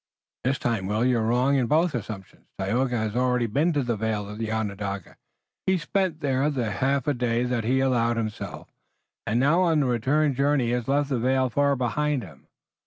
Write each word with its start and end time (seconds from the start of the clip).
"This 0.43 0.57
time, 0.57 0.87
Will, 0.87 1.05
you're 1.05 1.21
wrong 1.27 1.57
in 1.57 1.67
both 1.67 1.93
assumptions. 1.93 2.47
Tayoga 2.57 2.97
has 2.97 3.15
already 3.15 3.45
been 3.45 3.71
to 3.73 3.83
the 3.83 3.95
vale 3.95 4.27
of 4.27 4.41
Onondaga. 4.43 5.15
He 5.67 5.73
has 5.73 5.83
spent 5.83 6.21
there 6.21 6.49
the 6.49 6.71
half 6.71 7.05
day 7.19 7.43
that 7.43 7.63
he 7.65 7.81
allowed 7.81 8.15
to 8.15 8.21
himself, 8.21 8.67
and 9.27 9.39
now 9.39 9.61
on 9.61 9.81
the 9.81 9.85
return 9.85 10.33
journey 10.33 10.71
has 10.71 10.87
left 10.87 11.09
the 11.09 11.19
vale 11.19 11.51
far 11.51 11.75
behind 11.75 12.23
him. 12.23 12.47